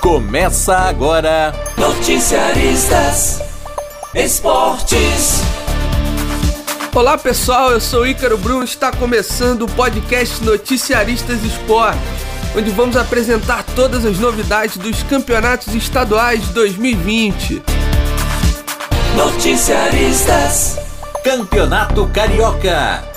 Começa 0.00 0.74
agora. 0.74 1.54
Noticiaristas 1.76 3.42
Esportes. 4.14 5.42
Olá 6.94 7.18
pessoal, 7.18 7.72
eu 7.72 7.80
sou 7.80 8.06
Ícaro 8.06 8.38
Bruno. 8.38 8.64
Está 8.64 8.90
começando 8.90 9.62
o 9.62 9.68
podcast 9.68 10.42
Noticiaristas 10.42 11.44
Esportes, 11.44 12.00
onde 12.56 12.70
vamos 12.70 12.96
apresentar 12.96 13.62
todas 13.76 14.06
as 14.06 14.18
novidades 14.18 14.78
dos 14.78 15.02
campeonatos 15.02 15.74
estaduais 15.74 16.46
de 16.46 16.54
2020. 16.54 17.62
Noticiaristas 19.14 20.78
Campeonato 21.22 22.06
Carioca. 22.06 23.09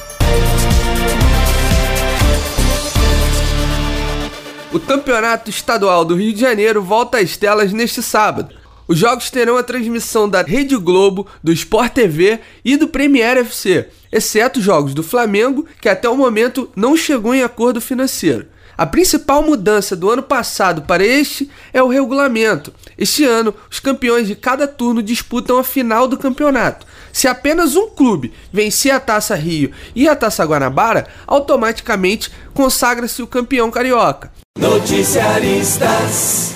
O 4.74 4.80
Campeonato 4.80 5.52
Estadual 5.52 6.04
do 6.04 6.16
Rio 6.16 6.34
de 6.34 6.42
Janeiro 6.42 6.82
volta 6.82 7.20
às 7.20 7.38
telas 7.38 7.72
neste 7.72 8.02
sábado. 8.02 8.56
Os 8.88 8.98
jogos 8.98 9.30
terão 9.30 9.56
a 9.56 9.62
transmissão 9.62 10.28
da 10.28 10.42
Rede 10.42 10.76
Globo, 10.78 11.28
do 11.44 11.54
Sport 11.54 11.94
TV 11.94 12.40
e 12.66 12.76
do 12.76 12.88
Premier 12.88 13.38
FC, 13.38 13.88
exceto 14.12 14.60
jogos 14.60 14.96
do 14.96 15.04
Flamengo, 15.04 15.68
que 15.80 15.88
até 15.88 16.10
o 16.10 16.18
momento 16.18 16.72
não 16.76 16.98
chegou 16.98 17.36
em 17.36 17.44
acordo 17.44 17.80
financeiro. 17.80 18.48
A 18.76 18.88
principal 18.88 19.44
mudança 19.44 19.96
do 19.96 20.10
ano 20.10 20.24
passado 20.24 20.82
para 20.82 21.06
este 21.06 21.52
é 21.72 21.84
o 21.84 21.88
regulamento. 21.88 22.74
Este 22.98 23.24
ano, 23.24 23.54
os 23.70 23.80
campeões 23.80 24.28
de 24.28 24.34
cada 24.34 24.68
turno 24.68 25.04
disputam 25.04 25.60
a 25.60 25.64
final 25.64 26.08
do 26.08 26.18
campeonato. 26.18 26.88
Se 27.14 27.28
apenas 27.28 27.76
um 27.76 27.90
clube 27.90 28.34
vencer 28.52 28.92
a 28.92 29.00
Taça 29.00 29.36
Rio 29.36 29.72
e 29.96 30.10
a 30.10 30.16
Taça 30.16 30.44
Guanabara, 30.44 31.06
automaticamente 31.28 32.32
consagra-se 32.56 33.22
o 33.22 33.28
campeão 33.28 33.70
carioca. 33.70 34.32
Noticiaristas. 34.58 36.56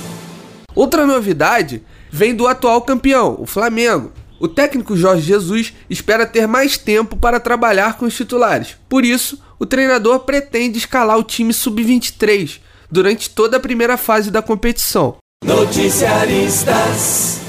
Outra 0.73 1.05
novidade 1.05 1.83
vem 2.09 2.33
do 2.35 2.47
atual 2.47 2.81
campeão, 2.81 3.37
o 3.39 3.45
Flamengo. 3.45 4.11
O 4.39 4.47
técnico 4.47 4.97
Jorge 4.97 5.21
Jesus 5.21 5.75
espera 5.89 6.25
ter 6.25 6.47
mais 6.47 6.77
tempo 6.77 7.15
para 7.15 7.39
trabalhar 7.39 7.97
com 7.97 8.05
os 8.05 8.15
titulares. 8.15 8.75
Por 8.89 9.05
isso, 9.05 9.39
o 9.59 9.65
treinador 9.65 10.21
pretende 10.21 10.79
escalar 10.79 11.17
o 11.17 11.23
time 11.23 11.53
sub-23 11.53 12.59
durante 12.89 13.29
toda 13.29 13.57
a 13.57 13.59
primeira 13.59 13.97
fase 13.97 14.31
da 14.31 14.41
competição. 14.41 15.17
Noticiaristas. 15.43 17.46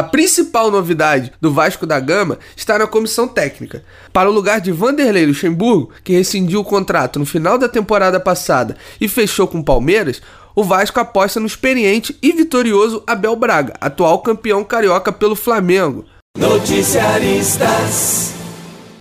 A 0.00 0.02
principal 0.02 0.70
novidade 0.70 1.30
do 1.42 1.52
Vasco 1.52 1.84
da 1.84 2.00
Gama 2.00 2.38
está 2.56 2.78
na 2.78 2.86
comissão 2.86 3.28
técnica. 3.28 3.84
Para 4.14 4.30
o 4.30 4.32
lugar 4.32 4.58
de 4.58 4.72
Vanderlei 4.72 5.26
Luxemburgo, 5.26 5.90
que 6.02 6.14
rescindiu 6.14 6.60
o 6.60 6.64
contrato 6.64 7.18
no 7.18 7.26
final 7.26 7.58
da 7.58 7.68
temporada 7.68 8.18
passada 8.18 8.78
e 8.98 9.06
fechou 9.06 9.46
com 9.46 9.58
o 9.58 9.62
Palmeiras, 9.62 10.22
o 10.56 10.64
Vasco 10.64 10.98
aposta 10.98 11.38
no 11.38 11.44
experiente 11.46 12.16
e 12.22 12.32
vitorioso 12.32 13.02
Abel 13.06 13.36
Braga, 13.36 13.74
atual 13.78 14.20
campeão 14.20 14.64
carioca 14.64 15.12
pelo 15.12 15.36
Flamengo. 15.36 16.06
Noticiaristas. 16.34 18.32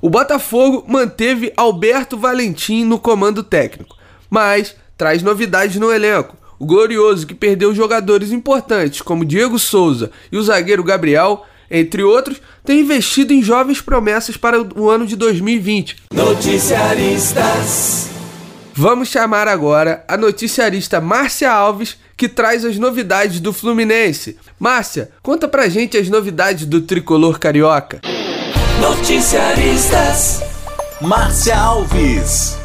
O 0.01 0.09
Botafogo 0.09 0.83
manteve 0.85 1.53
Alberto 1.55 2.17
Valentim 2.17 2.83
no 2.83 2.99
comando 2.99 3.41
técnico, 3.41 3.95
mas 4.29 4.75
traz 4.97 5.23
novidades 5.23 5.77
no 5.77 5.93
elenco. 5.93 6.35
O 6.59 6.65
Glorioso, 6.65 7.25
que 7.25 7.33
perdeu 7.33 7.73
jogadores 7.73 8.33
importantes 8.33 9.01
como 9.01 9.23
Diego 9.23 9.57
Souza 9.57 10.11
e 10.29 10.37
o 10.37 10.43
zagueiro 10.43 10.83
Gabriel, 10.83 11.45
entre 11.71 12.03
outros, 12.03 12.41
tem 12.65 12.81
investido 12.81 13.31
em 13.31 13.41
jovens 13.41 13.79
promessas 13.79 14.35
para 14.35 14.61
o 14.61 14.89
ano 14.89 15.07
de 15.07 15.15
2020. 15.15 15.95
Noticiaristas. 16.13 18.09
Vamos 18.73 19.07
chamar 19.09 19.47
agora 19.47 20.03
a 20.07 20.17
noticiarista 20.17 20.99
Márcia 20.99 21.51
Alves, 21.51 21.97
que 22.17 22.27
traz 22.27 22.65
as 22.65 22.77
novidades 22.77 23.39
do 23.39 23.53
Fluminense. 23.53 24.37
Márcia, 24.59 25.11
conta 25.21 25.47
pra 25.47 25.69
gente 25.69 25.97
as 25.97 26.09
novidades 26.09 26.65
do 26.65 26.81
tricolor 26.81 27.39
carioca. 27.39 28.01
Noticiaristas. 28.81 30.41
Márcia 31.01 31.57
Alves. 31.57 32.57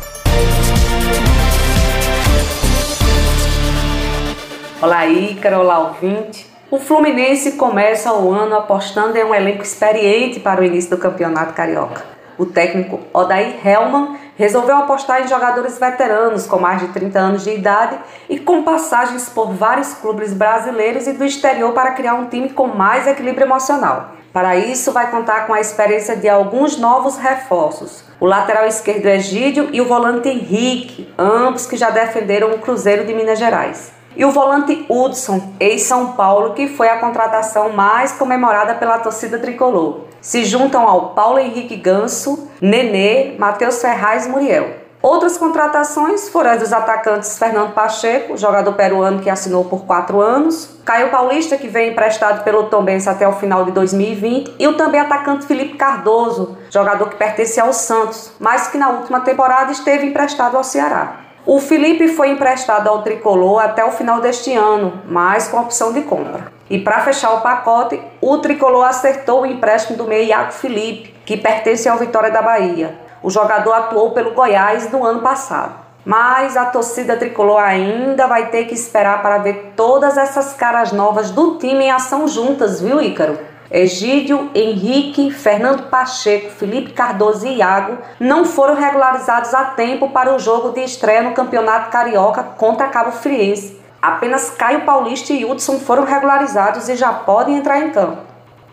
Olá, 4.85 5.07
Ícaro, 5.07 5.61
olá, 5.61 5.79
ouvinte. 5.79 6.47
O 6.71 6.79
Fluminense 6.79 7.53
começa 7.53 8.13
o 8.13 8.31
ano 8.31 8.55
apostando 8.55 9.17
em 9.17 9.25
um 9.25 9.35
elenco 9.35 9.63
experiente 9.63 10.39
para 10.39 10.61
o 10.61 10.65
início 10.65 10.91
do 10.91 10.99
Campeonato 10.99 11.55
Carioca. 11.55 12.05
O 12.37 12.45
técnico 12.45 13.01
Odair 13.11 13.67
Hellman 13.67 14.19
resolveu 14.37 14.77
apostar 14.77 15.23
em 15.23 15.27
jogadores 15.27 15.79
veteranos 15.79 16.47
com 16.47 16.59
mais 16.59 16.81
de 16.81 16.89
30 16.89 17.19
anos 17.19 17.45
de 17.45 17.55
idade 17.55 17.99
e 18.29 18.39
com 18.39 18.63
passagens 18.63 19.27
por 19.27 19.55
vários 19.55 19.95
clubes 19.95 20.35
brasileiros 20.35 21.07
e 21.07 21.15
do 21.15 21.25
exterior 21.25 21.73
para 21.73 21.93
criar 21.93 22.17
um 22.17 22.27
time 22.27 22.51
com 22.51 22.67
mais 22.67 23.07
equilíbrio 23.07 23.47
emocional. 23.47 24.11
Para 24.35 24.55
isso, 24.55 24.93
vai 24.93 25.11
contar 25.11 25.47
com 25.47 25.55
a 25.55 25.61
experiência 25.63 26.15
de 26.15 26.29
alguns 26.29 26.77
novos 26.77 27.17
reforços. 27.17 28.05
O 28.21 28.27
lateral 28.27 28.67
esquerdo 28.67 29.07
Egídio 29.07 29.71
e 29.73 29.81
o 29.81 29.87
volante 29.87 30.29
Henrique, 30.29 31.11
ambos 31.19 31.65
que 31.65 31.79
já 31.79 31.89
defenderam 31.89 32.51
o 32.51 32.59
Cruzeiro 32.59 33.07
de 33.07 33.15
Minas 33.15 33.39
Gerais. 33.39 33.94
E 34.17 34.25
o 34.25 34.31
volante 34.31 34.87
Hudson, 34.89 35.55
ex-São 35.59 36.13
Paulo, 36.13 36.55
que 36.55 36.69
foi 36.69 36.89
a 36.89 36.99
contratação 36.99 37.71
mais 37.71 38.13
comemorada 38.13 38.75
pela 38.75 38.99
torcida 38.99 39.39
tricolor. 39.39 40.01
Se 40.21 40.45
juntam 40.45 40.89
ao 40.89 41.11
Paulo 41.11 41.39
Henrique 41.39 41.77
Ganso, 41.77 42.49
Nenê, 42.61 43.35
Matheus 43.39 43.81
Ferraz 43.81 44.27
e 44.27 44.29
Muriel. 44.29 44.85
Outras 45.05 45.37
contratações 45.37 46.31
foram 46.31 46.53
as 46.53 46.61
dos 46.61 46.73
atacantes 46.73 47.39
Fernando 47.39 47.75
Pacheco, 47.75 48.39
jogador 48.39 48.73
peruano 48.73 49.21
que 49.21 49.29
assinou 49.29 49.67
por 49.67 49.85
quatro 49.85 50.19
anos, 50.19 50.81
Caio 50.83 51.11
Paulista, 51.11 51.59
que 51.59 51.69
vem 51.69 51.91
emprestado 51.91 52.43
pelo 52.43 52.71
Tombense 52.71 53.07
até 53.07 53.29
o 53.29 53.33
final 53.33 53.67
de 53.67 53.73
2020, 53.73 54.55
e 54.59 54.67
o 54.67 54.79
também 54.79 54.99
atacante 54.99 55.45
Felipe 55.45 55.77
Cardoso, 55.77 56.57
jogador 56.71 57.11
que 57.11 57.17
pertence 57.17 57.61
ao 57.61 57.75
Santos, 57.75 58.33
mas 58.41 58.69
que 58.69 58.79
na 58.79 58.89
última 58.93 59.21
temporada 59.21 59.71
esteve 59.73 60.07
emprestado 60.07 60.57
ao 60.57 60.65
Ceará. 60.65 61.24
O 61.47 61.61
Felipe 61.61 62.09
foi 62.09 62.31
emprestado 62.31 62.89
ao 62.89 63.03
tricolor 63.03 63.63
até 63.63 63.85
o 63.85 63.91
final 63.91 64.19
deste 64.19 64.55
ano, 64.55 65.03
mas 65.07 65.47
com 65.47 65.59
opção 65.61 65.93
de 65.93 66.01
compra. 66.01 66.51
E 66.71 66.79
para 66.79 67.01
fechar 67.01 67.35
o 67.35 67.43
pacote, 67.43 68.01
o 68.19 68.39
tricolor 68.39 68.87
acertou 68.87 69.43
o 69.43 69.47
empréstimo 69.47 69.99
do 69.99 70.05
meio 70.05 70.25
Iago 70.25 70.53
Felipe, 70.53 71.15
que 71.27 71.37
pertence 71.37 71.87
ao 71.87 71.99
Vitória 71.99 72.31
da 72.31 72.41
Bahia. 72.41 72.99
O 73.23 73.29
jogador 73.29 73.75
atuou 73.75 74.13
pelo 74.13 74.33
Goiás 74.33 74.91
no 74.91 75.05
ano 75.05 75.21
passado. 75.21 75.75
Mas 76.03 76.57
a 76.57 76.65
torcida 76.65 77.15
tricolor 77.17 77.63
ainda 77.63 78.27
vai 78.27 78.47
ter 78.47 78.65
que 78.65 78.75
esperar 78.75 79.21
para 79.21 79.37
ver 79.37 79.75
todas 79.77 80.17
essas 80.17 80.55
caras 80.55 80.93
novas 80.93 81.31
do 81.31 81.59
time 81.59 81.85
em 81.85 81.91
ação 81.91 82.27
juntas, 82.27 82.81
viu, 82.81 83.03
Ícaro? 83.03 83.39
Egídio, 83.71 84.51
Henrique, 84.55 85.31
Fernando 85.31 85.89
Pacheco, 85.89 86.51
Felipe 86.51 86.93
Cardoso 86.93 87.47
e 87.47 87.57
Iago 87.57 87.99
não 88.21 88.45
foram 88.45 88.75
regularizados 88.75 89.55
a 89.55 89.65
tempo 89.65 90.11
para 90.11 90.35
o 90.35 90.39
jogo 90.39 90.71
de 90.71 90.81
estreia 90.81 91.23
no 91.23 91.33
Campeonato 91.33 91.91
Carioca 91.91 92.43
contra 92.43 92.89
Cabo 92.89 93.13
Friense. 93.13 93.81
Apenas 94.01 94.51
Caio 94.51 94.83
Paulista 94.83 95.33
e 95.33 95.45
Hudson 95.45 95.79
foram 95.79 96.05
regularizados 96.05 96.89
e 96.89 96.97
já 96.97 97.13
podem 97.13 97.57
entrar 97.57 97.81
em 97.81 97.91
campo. 97.91 98.19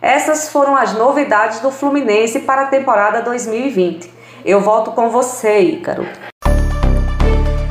Essas 0.00 0.48
foram 0.48 0.76
as 0.76 0.92
novidades 0.92 1.60
do 1.60 1.70
Fluminense 1.70 2.40
para 2.40 2.62
a 2.62 2.66
temporada 2.66 3.22
2020. 3.22 4.12
Eu 4.44 4.60
volto 4.60 4.90
com 4.90 5.08
você, 5.08 5.60
Ícaro. 5.60 6.06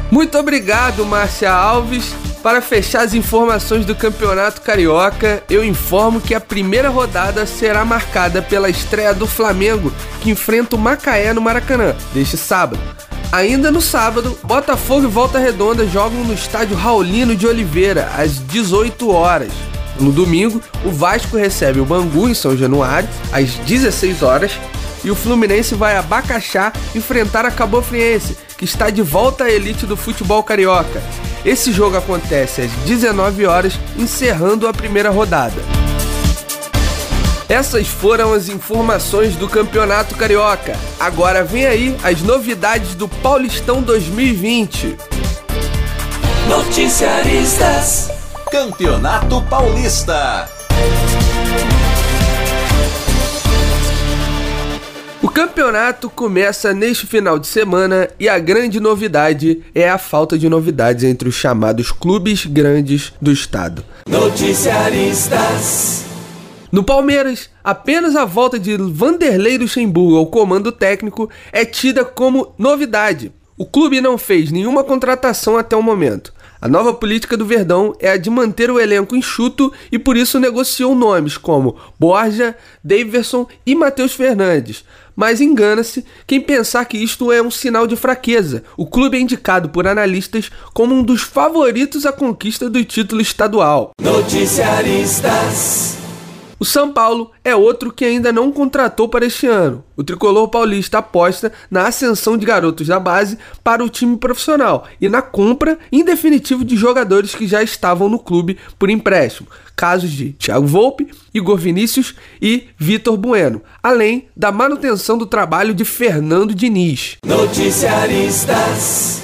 Muito 0.10 0.38
obrigado, 0.38 1.06
Márcia 1.06 1.52
Alves. 1.52 2.31
Para 2.44 2.60
fechar 2.60 3.04
as 3.04 3.14
informações 3.14 3.86
do 3.86 3.94
Campeonato 3.94 4.62
Carioca, 4.62 5.44
eu 5.48 5.64
informo 5.64 6.20
que 6.20 6.34
a 6.34 6.40
primeira 6.40 6.90
rodada 6.90 7.46
será 7.46 7.86
marcada 7.86 8.42
pela 8.42 8.68
estreia 8.68 9.14
do 9.14 9.28
Flamengo, 9.28 9.94
que 10.22 10.32
enfrenta 10.32 10.76
o 10.76 10.80
Macaé 10.80 11.34
no 11.34 11.42
Maracanã, 11.42 11.96
deste 12.12 12.38
sábado. 12.38 12.82
Ainda 13.32 13.70
no 13.70 13.80
sábado, 13.80 14.36
Botafogo 14.44 15.04
e 15.04 15.08
Volta 15.08 15.38
Redonda 15.38 15.86
jogam 15.86 16.24
no 16.24 16.34
estádio 16.34 16.76
Raulino 16.76 17.36
de 17.36 17.46
Oliveira, 17.46 18.10
às 18.18 18.40
18 18.48 19.12
horas. 19.12 19.52
No 20.00 20.12
domingo, 20.12 20.60
o 20.84 20.90
Vasco 20.90 21.38
recebe 21.38 21.80
o 21.80 21.86
Bangu 21.86 22.28
em 22.28 22.34
São 22.34 22.58
Januário, 22.58 23.08
às 23.32 23.52
16 23.52 24.24
horas, 24.24 24.54
e 25.04 25.12
o 25.12 25.16
Fluminense 25.16 25.76
vai 25.76 25.96
a 25.96 26.02
Bacaxá 26.02 26.74
enfrentar 26.96 27.46
a 27.46 27.52
Cabo 27.52 27.84
Friense, 27.84 28.36
que 28.58 28.66
está 28.66 28.90
de 28.90 29.04
volta 29.04 29.44
à 29.44 29.52
elite 29.52 29.86
do 29.86 29.96
futebol 29.96 30.42
carioca. 30.42 31.02
Esse 31.44 31.72
jogo 31.72 31.98
acontece 31.98 32.62
às 32.62 32.72
19 32.86 33.46
horas, 33.46 33.74
encerrando 33.98 34.68
a 34.68 34.74
primeira 34.74 35.10
rodada. 35.10 35.62
Essas 37.50 37.88
foram 37.88 38.32
as 38.32 38.48
informações 38.48 39.36
do 39.36 39.50
Campeonato 39.50 40.16
Carioca. 40.16 40.78
Agora 41.00 41.44
vem 41.44 41.66
aí 41.66 41.98
as 42.04 42.22
novidades 42.22 42.96
do 42.96 43.10
Paulistão 43.10 43.82
2020. 43.82 44.96
Noticiaristas. 46.48 48.10
Campeonato 48.50 49.42
Paulista. 49.44 50.61
Campeonato 55.42 56.08
começa 56.08 56.72
neste 56.72 57.08
final 57.08 57.40
de 57.40 57.48
semana 57.48 58.08
e 58.20 58.30
a 58.30 58.38
grande 58.38 58.80
novidade 58.80 59.64
é 59.74 59.90
a 59.90 59.98
falta 59.98 60.38
de 60.38 60.48
novidades 60.48 61.04
entre 61.04 61.28
os 61.28 61.34
chamados 61.34 61.92
clubes 61.92 62.46
grandes 62.46 63.12
do 63.20 63.32
estado. 63.32 63.84
Noticiaristas. 64.08 66.06
No 66.72 66.84
Palmeiras, 66.84 67.50
apenas 67.64 68.16
a 68.16 68.24
volta 68.24 68.60
de 68.60 68.78
Vanderlei 68.78 69.58
Luxemburgo 69.58 70.18
ao 70.18 70.28
comando 70.28 70.72
técnico 70.72 71.28
é 71.52 71.66
tida 71.66 72.06
como 72.06 72.54
novidade. 72.56 73.32
O 73.58 73.66
clube 73.66 74.00
não 74.00 74.20
fez 74.20 74.52
nenhuma 74.52 74.84
contratação 74.84 75.58
até 75.58 75.76
o 75.76 75.82
momento. 75.82 76.32
A 76.62 76.68
nova 76.68 76.94
política 76.94 77.36
do 77.36 77.44
Verdão 77.44 77.96
é 78.00 78.12
a 78.12 78.18
de 78.18 78.30
manter 78.30 78.70
o 78.70 78.80
elenco 78.80 79.16
enxuto 79.16 79.74
e 79.92 79.98
por 79.98 80.16
isso 80.16 80.40
negociou 80.40 80.94
nomes 80.94 81.36
como 81.36 81.76
Borja, 82.00 82.56
Daverson 82.84 83.48
e 83.66 83.74
Matheus 83.74 84.14
Fernandes. 84.14 84.86
Mas 85.16 85.42
engana-se 85.42 86.06
quem 86.28 86.40
pensar 86.40 86.86
que 86.86 87.00
isto 87.00 87.32
é 87.32 87.42
um 87.42 87.50
sinal 87.50 87.88
de 87.88 87.96
fraqueza. 87.96 88.64
O 88.78 88.86
clube 88.86 89.18
é 89.18 89.22
indicado 89.22 89.70
por 89.70 89.88
analistas 89.88 90.52
como 90.72 90.94
um 90.94 91.02
dos 91.02 91.24
favoritos 91.24 92.06
à 92.06 92.14
conquista 92.14 92.70
do 92.70 92.84
título 92.84 93.22
estadual. 93.22 93.94
Noticiaristas. 94.00 96.01
O 96.62 96.66
São 96.66 96.94
Paulo 96.94 97.32
é 97.44 97.56
outro 97.56 97.92
que 97.92 98.06
ainda 98.06 98.32
não 98.32 98.52
contratou 98.52 99.10
para 99.10 99.26
este 99.26 99.48
ano. 99.48 99.84
O 99.98 100.04
tricolor 100.04 100.48
paulista 100.48 101.00
aposta 101.00 101.52
na 101.72 101.88
ascensão 101.88 102.38
de 102.38 102.46
garotos 102.46 102.86
da 102.86 103.00
base 103.00 103.40
para 103.64 103.84
o 103.84 103.90
time 103.90 104.16
profissional 104.16 104.88
e 105.02 105.10
na 105.10 105.24
compra, 105.24 105.80
em 105.92 106.06
definitivo, 106.06 106.64
de 106.64 106.76
jogadores 106.78 107.34
que 107.34 107.48
já 107.48 107.64
estavam 107.64 108.08
no 108.08 108.20
clube 108.20 108.60
por 108.78 108.92
empréstimo. 108.92 109.48
Casos 109.76 110.12
de 110.12 110.34
Thiago 110.34 110.68
Volpe, 110.68 111.10
Igor 111.34 111.58
Vinícius 111.58 112.14
e 112.40 112.68
Vitor 112.78 113.18
Bueno, 113.18 113.64
além 113.82 114.28
da 114.38 114.52
manutenção 114.52 115.18
do 115.18 115.26
trabalho 115.26 115.74
de 115.74 115.84
Fernando 115.84 116.54
Diniz. 116.54 117.18
Noticiaristas. 117.26 119.20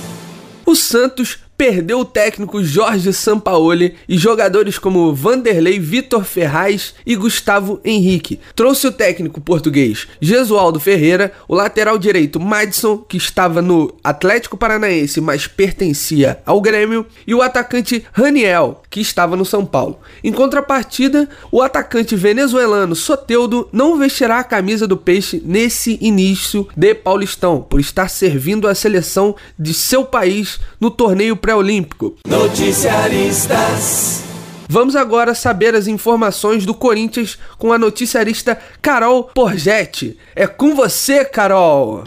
O 0.66 0.76
Santos 0.76 1.38
perdeu 1.58 2.00
o 2.00 2.06
técnico 2.06 2.64
Jorge 2.64 3.12
Sampaoli 3.12 3.96
e 4.08 4.18
jogadores 4.18 4.78
como 4.78 5.14
Vanderlei, 5.14 5.80
Vitor 5.80 6.24
Ferraz 6.24 6.94
e 7.06 7.16
Gustavo 7.16 7.82
Henrique. 7.84 8.40
Trouxe 8.56 8.88
o 8.88 8.92
técnico 8.92 9.42
português 9.42 10.08
Jesualdo 10.22 10.80
Ferreira, 10.80 11.34
o 11.48 11.56
lateral 11.56 11.98
direito 11.98 12.40
Madison, 12.40 12.98
que 12.98 13.18
estava 13.18 13.62
no 13.62 13.94
Atlético 14.04 14.56
Paranaense, 14.56 15.20
mas 15.20 15.48
pertencia 15.48 16.40
ao 16.46 16.62
Grêmio, 16.62 17.06
e 17.26 17.34
o 17.34 17.42
atacante 17.42 18.06
Raniel, 18.14 18.84
que 18.90 19.02
estava 19.02 19.36
no 19.36 19.46
São 19.46 19.66
Paulo. 19.66 20.00
Em 20.24 20.32
contrapartida, 20.32 21.28
o 21.52 21.62
atacante 21.62 22.16
venezuelano 22.16 22.96
Soteudo 22.96 23.68
não 23.72 23.98
vestirá 23.98 24.40
a 24.40 24.44
camisa 24.44 24.88
do 24.88 24.98
Peixe 24.98 25.42
nesse 25.44 25.98
início 26.02 26.68
de 26.76 26.94
Paulistão, 26.94 27.62
por 27.62 27.80
estar 27.80 28.10
servindo 28.10 28.68
a 28.68 28.76
seleção 28.76 29.36
de 29.58 29.74
seu 29.74 30.06
país 30.06 30.60
no 30.80 30.92
torneio 30.92 31.36
pré-olímpico. 31.48 32.16
Noticiaristas. 32.28 34.22
Vamos 34.68 34.98
agora 34.98 35.34
saber 35.34 35.74
as 35.76 35.88
informações 35.88 36.66
do 36.66 36.74
Corinthians 36.74 37.40
com 37.58 37.72
a 37.72 37.80
noticiarista 37.80 38.60
Carol 38.82 39.24
Porgetti. 39.34 40.20
É 40.36 40.46
com 40.46 40.76
você, 40.76 41.24
Carol! 41.24 42.04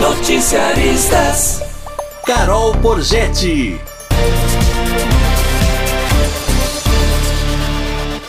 Noticiaristas. 0.00 1.60
Carol 2.24 2.72
Porgetti. 2.80 3.78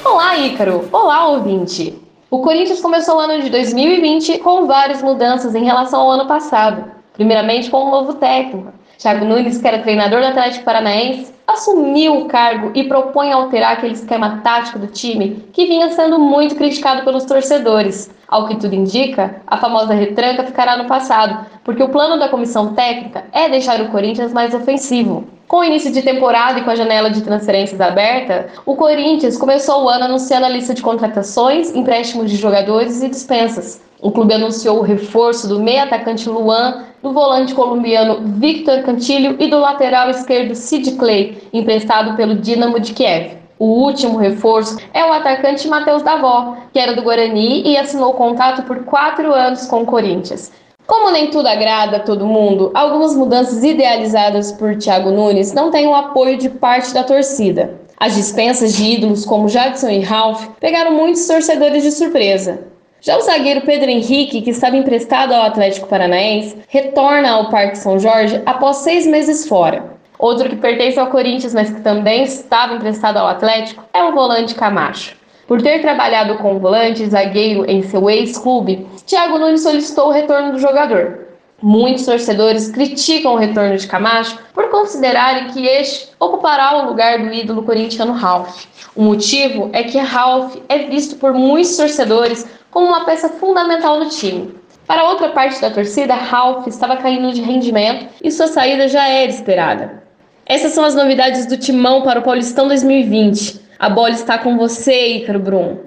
Olá, 0.03 0.37
Ícaro! 0.39 0.89
Olá, 0.91 1.27
ouvinte! 1.29 1.97
O 2.29 2.39
Corinthians 2.41 2.81
começou 2.81 3.15
o 3.15 3.19
ano 3.19 3.41
de 3.41 3.49
2020 3.49 4.39
com 4.39 4.67
várias 4.67 5.01
mudanças 5.01 5.55
em 5.55 5.63
relação 5.63 6.01
ao 6.01 6.11
ano 6.11 6.27
passado. 6.27 6.91
Primeiramente, 7.13 7.69
com 7.69 7.87
um 7.87 7.91
novo 7.91 8.15
técnico. 8.15 8.73
Thiago 9.03 9.25
Nunes, 9.25 9.57
que 9.57 9.67
era 9.67 9.79
treinador 9.79 10.21
do 10.21 10.27
Atlético 10.27 10.63
Paranaense, 10.63 11.33
assumiu 11.45 12.19
o 12.19 12.25
cargo 12.25 12.71
e 12.73 12.85
propõe 12.85 13.33
alterar 13.33 13.73
aquele 13.73 13.95
esquema 13.95 14.39
tático 14.41 14.79
do 14.79 14.87
time 14.87 15.43
que 15.51 15.65
vinha 15.65 15.91
sendo 15.91 16.17
muito 16.17 16.55
criticado 16.55 17.03
pelos 17.03 17.25
torcedores. 17.25 18.09
Ao 18.29 18.47
que 18.47 18.55
tudo 18.55 18.73
indica, 18.73 19.41
a 19.45 19.57
famosa 19.57 19.93
retranca 19.93 20.45
ficará 20.45 20.77
no 20.77 20.85
passado, 20.85 21.45
porque 21.65 21.83
o 21.83 21.89
plano 21.89 22.17
da 22.17 22.29
comissão 22.29 22.73
técnica 22.73 23.25
é 23.33 23.49
deixar 23.49 23.81
o 23.81 23.89
Corinthians 23.89 24.31
mais 24.31 24.53
ofensivo. 24.53 25.27
Com 25.49 25.57
o 25.57 25.63
início 25.65 25.91
de 25.91 26.01
temporada 26.01 26.59
e 26.59 26.63
com 26.63 26.69
a 26.69 26.75
janela 26.75 27.09
de 27.09 27.23
transferências 27.23 27.81
aberta, 27.81 28.47
o 28.65 28.73
Corinthians 28.77 29.37
começou 29.37 29.83
o 29.83 29.89
ano 29.89 30.05
anunciando 30.05 30.45
a 30.45 30.49
lista 30.49 30.73
de 30.73 30.81
contratações, 30.81 31.75
empréstimos 31.75 32.31
de 32.31 32.37
jogadores 32.37 33.03
e 33.03 33.09
dispensas. 33.09 33.81
O 34.01 34.11
clube 34.11 34.33
anunciou 34.33 34.79
o 34.79 34.81
reforço 34.81 35.47
do 35.47 35.59
meio 35.59 35.83
atacante 35.83 36.27
Luan, 36.29 36.85
do 37.03 37.11
volante 37.11 37.53
colombiano 37.53 38.21
Victor 38.37 38.81
Cantilho 38.81 39.35
e 39.37 39.49
do 39.49 39.59
lateral 39.59 40.09
esquerdo 40.09 40.55
Sid 40.55 40.93
Clay, 40.93 41.37
emprestado 41.51 42.15
pelo 42.15 42.35
Dinamo 42.35 42.79
de 42.79 42.93
Kiev. 42.93 43.37
O 43.59 43.65
último 43.65 44.17
reforço 44.17 44.77
é 44.93 45.03
o 45.03 45.11
atacante 45.11 45.67
Matheus 45.67 46.01
Davó, 46.01 46.55
que 46.71 46.79
era 46.79 46.95
do 46.95 47.01
Guarani 47.01 47.61
e 47.67 47.77
assinou 47.77 48.13
contrato 48.13 48.63
por 48.63 48.85
quatro 48.85 49.33
anos 49.33 49.67
com 49.67 49.81
o 49.81 49.85
Corinthians. 49.85 50.49
Como 50.87 51.11
nem 51.11 51.29
tudo 51.29 51.47
agrada 51.47 51.97
a 51.97 51.99
todo 51.99 52.25
mundo, 52.25 52.71
algumas 52.73 53.13
mudanças 53.15 53.63
idealizadas 53.65 54.53
por 54.53 54.77
Thiago 54.77 55.11
Nunes 55.11 55.53
não 55.53 55.71
têm 55.71 55.87
o 55.87 55.95
apoio 55.95 56.37
de 56.37 56.49
parte 56.49 56.93
da 56.93 57.03
torcida. 57.03 57.81
As 57.99 58.15
dispensas 58.15 58.73
de 58.73 58.83
ídolos 58.83 59.25
como 59.25 59.49
Jadson 59.49 59.89
e 59.89 59.99
Ralph 59.99 60.47
pegaram 60.59 60.93
muitos 60.93 61.27
torcedores 61.27 61.83
de 61.83 61.91
surpresa. 61.91 62.72
Já 63.05 63.17
o 63.17 63.21
zagueiro 63.21 63.59
Pedro 63.65 63.89
Henrique, 63.89 64.41
que 64.41 64.51
estava 64.51 64.77
emprestado 64.77 65.33
ao 65.33 65.43
Atlético 65.43 65.89
Paranaense, 65.89 66.55
retorna 66.69 67.31
ao 67.31 67.49
Parque 67.49 67.77
São 67.77 67.99
Jorge 67.99 68.41
após 68.45 68.77
seis 68.77 69.05
meses 69.05 69.45
fora. 69.45 69.97
Outro 70.17 70.47
que 70.47 70.55
pertence 70.55 70.97
ao 70.97 71.07
Corinthians, 71.07 71.53
mas 71.53 71.69
que 71.69 71.81
também 71.81 72.23
estava 72.23 72.75
emprestado 72.75 73.17
ao 73.17 73.27
Atlético, 73.27 73.83
é 73.93 74.01
o 74.05 74.13
volante 74.13 74.55
Camacho. 74.55 75.17
Por 75.45 75.61
ter 75.61 75.81
trabalhado 75.81 76.37
com 76.37 76.55
o 76.55 76.59
volante 76.59 77.05
zagueiro 77.05 77.69
em 77.69 77.83
seu 77.83 78.09
ex-clube, 78.09 78.87
Thiago 79.05 79.37
Nunes 79.37 79.63
solicitou 79.63 80.07
o 80.07 80.11
retorno 80.13 80.53
do 80.53 80.59
jogador. 80.59 81.27
Muitos 81.61 82.05
torcedores 82.05 82.71
criticam 82.71 83.33
o 83.33 83.37
retorno 83.37 83.75
de 83.75 83.85
Camacho 83.85 84.39
por 84.53 84.62
considerarem 84.83 85.47
que 85.47 85.65
este 85.65 86.09
ocupará 86.19 86.83
o 86.83 86.87
lugar 86.87 87.17
do 87.17 87.33
ídolo 87.33 87.63
corintiano 87.63 88.11
Ralph. 88.11 88.65
O 88.93 89.01
motivo 89.01 89.69
é 89.71 89.83
que 89.83 89.97
Ralph 89.97 90.57
é 90.67 90.79
visto 90.79 91.15
por 91.15 91.33
muitos 91.33 91.77
torcedores 91.77 92.45
como 92.69 92.87
uma 92.87 93.05
peça 93.05 93.29
fundamental 93.29 93.97
no 93.97 94.09
time. 94.09 94.53
Para 94.85 95.09
outra 95.09 95.29
parte 95.29 95.61
da 95.61 95.71
torcida, 95.71 96.13
Ralph 96.13 96.67
estava 96.67 96.97
caindo 96.97 97.31
de 97.31 97.41
rendimento 97.41 98.07
e 98.21 98.29
sua 98.29 98.47
saída 98.47 98.89
já 98.89 99.07
era 99.07 99.31
esperada. 99.31 100.03
Essas 100.45 100.73
são 100.73 100.83
as 100.83 100.93
novidades 100.93 101.45
do 101.45 101.57
Timão 101.57 102.01
para 102.01 102.19
o 102.19 102.23
Paulistão 102.23 102.67
2020. 102.67 103.61
A 103.79 103.89
bola 103.89 104.09
está 104.09 104.37
com 104.37 104.57
você, 104.57 105.15
Ícaro 105.15 105.39
Brum. 105.39 105.77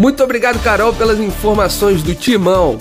Muito 0.00 0.22
obrigado, 0.24 0.60
Carol, 0.64 0.92
pelas 0.92 1.20
informações 1.20 2.02
do 2.02 2.12
Timão. 2.12 2.78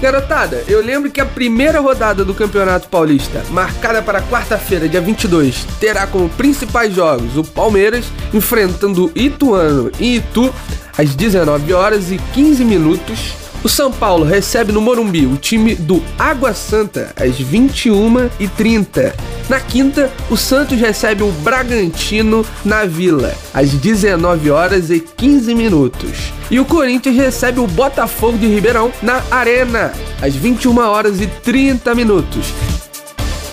Garotada, 0.00 0.64
eu 0.66 0.82
lembro 0.82 1.10
que 1.10 1.20
a 1.20 1.26
primeira 1.26 1.78
rodada 1.78 2.24
do 2.24 2.34
Campeonato 2.34 2.88
Paulista, 2.88 3.44
marcada 3.50 4.00
para 4.00 4.22
quarta-feira, 4.22 4.88
dia 4.88 5.00
22, 5.00 5.66
terá 5.78 6.06
como 6.06 6.26
principais 6.30 6.94
jogos 6.94 7.36
o 7.36 7.44
Palmeiras 7.44 8.06
enfrentando 8.32 9.12
Ituano 9.14 9.92
em 10.00 10.16
Itu 10.16 10.52
às 10.96 11.14
19 11.14 11.72
horas 11.74 12.10
e 12.10 12.16
15 12.32 12.64
minutos. 12.64 13.49
O 13.62 13.68
São 13.68 13.92
Paulo 13.92 14.24
recebe 14.24 14.72
no 14.72 14.80
Morumbi 14.80 15.26
o 15.26 15.36
time 15.36 15.74
do 15.74 16.02
Água 16.18 16.54
Santa 16.54 17.12
às 17.14 17.36
21h30. 17.36 19.12
Na 19.50 19.60
quinta, 19.60 20.10
o 20.30 20.36
Santos 20.36 20.78
recebe 20.78 21.22
o 21.22 21.30
Bragantino 21.30 22.46
na 22.64 22.86
Vila 22.86 23.34
às 23.52 23.70
19 23.70 24.50
horas 24.50 24.88
e 24.88 25.00
15 25.00 25.54
minutos. 25.54 26.32
E 26.50 26.58
o 26.58 26.64
Corinthians 26.64 27.16
recebe 27.16 27.60
o 27.60 27.66
Botafogo 27.66 28.38
de 28.38 28.46
Ribeirão 28.46 28.90
na 29.02 29.22
Arena 29.30 29.92
às 30.22 30.34
21 30.34 30.78
horas 30.78 31.20
e 31.20 31.26
30 31.26 31.94
minutos. 31.94 32.46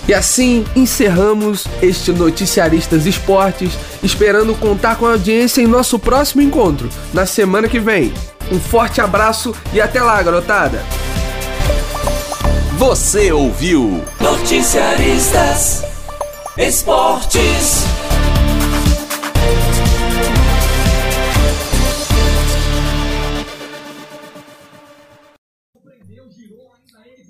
E 0.08 0.14
assim 0.14 0.64
encerramos 0.74 1.66
este 1.82 2.14
Noticiaristas 2.14 3.06
Esportes, 3.06 3.74
esperando 4.02 4.56
contar 4.56 4.96
com 4.96 5.06
a 5.06 5.12
audiência 5.12 5.62
em 5.62 5.68
nosso 5.68 6.00
próximo 6.00 6.42
encontro, 6.42 6.88
na 7.14 7.26
semana 7.26 7.68
que 7.68 7.78
vem. 7.78 8.14
Um 8.50 8.62
forte 8.62 9.01
abraço 9.01 9.54
e 9.74 9.82
até 9.82 10.01
lá, 10.01 10.24
garotada! 10.24 10.80
Você 12.77 13.30
ouviu 13.30 14.01
Noticiaristas. 14.22 15.84
Esportes. 16.58 17.84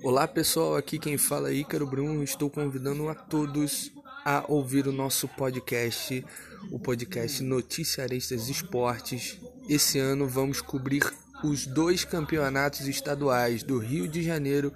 Olá 0.03 0.27
pessoal, 0.27 0.75
aqui 0.75 0.99
quem 0.99 1.17
fala 1.17 1.49
é 1.49 1.53
Ícaro 1.53 1.87
Bruno. 1.87 2.23
Estou 2.23 2.47
convidando 2.47 3.09
a 3.09 3.15
todos 3.15 3.91
a 4.23 4.45
ouvir 4.47 4.87
o 4.87 4.91
nosso 4.91 5.27
podcast, 5.27 6.23
o 6.71 6.77
podcast 6.77 7.41
Noticiaristas 7.41 8.49
Esportes. 8.49 9.39
Esse 9.69 9.99
ano 9.99 10.27
vamos 10.27 10.61
cobrir 10.61 11.03
os 11.43 11.67
dois 11.67 12.05
campeonatos 12.05 12.87
estaduais 12.87 13.63
do 13.63 13.77
Rio 13.77 14.07
de 14.07 14.23
Janeiro 14.23 14.73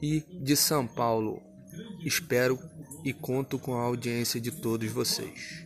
e 0.00 0.20
de 0.20 0.56
São 0.56 0.84
Paulo. 0.84 1.40
Espero 2.04 2.58
e 3.04 3.12
conto 3.12 3.56
com 3.58 3.74
a 3.74 3.82
audiência 3.82 4.40
de 4.40 4.50
todos 4.50 4.90
vocês. 4.90 5.61